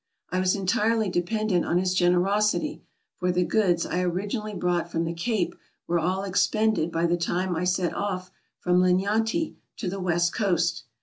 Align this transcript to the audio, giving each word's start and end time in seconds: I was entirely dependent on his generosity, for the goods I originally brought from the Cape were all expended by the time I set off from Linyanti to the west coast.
I 0.31 0.39
was 0.39 0.55
entirely 0.55 1.09
dependent 1.11 1.63
on 1.63 1.77
his 1.77 1.93
generosity, 1.93 2.81
for 3.17 3.31
the 3.31 3.43
goods 3.45 3.85
I 3.85 4.01
originally 4.01 4.55
brought 4.55 4.91
from 4.91 5.03
the 5.03 5.13
Cape 5.13 5.53
were 5.87 5.99
all 5.99 6.23
expended 6.23 6.91
by 6.91 7.05
the 7.05 7.17
time 7.17 7.55
I 7.55 7.65
set 7.65 7.93
off 7.93 8.31
from 8.59 8.79
Linyanti 8.79 9.57
to 9.77 9.87
the 9.87 9.99
west 9.99 10.33
coast. 10.33 10.85